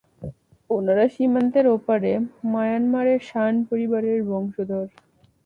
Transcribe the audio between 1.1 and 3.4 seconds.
সীমান্তের ওপারে, মায়ানমারের